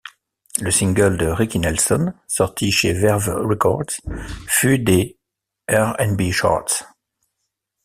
[0.59, 4.01] Le single de Ricky Nelson, sorti chez Verve Records,
[4.47, 5.19] fut des
[5.71, 6.85] R&B charts.